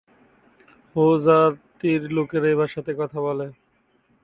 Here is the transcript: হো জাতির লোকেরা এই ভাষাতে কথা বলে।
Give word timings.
হো 0.95 1.05
জাতির 1.25 2.01
লোকেরা 2.11 2.47
এই 2.49 2.57
ভাষাতে 2.61 2.91
কথা 2.99 3.17
বলে। 3.21 3.47